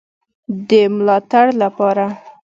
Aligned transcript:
د 0.67 0.69
ملاتړ 0.93 1.45
لپاره 1.61 2.05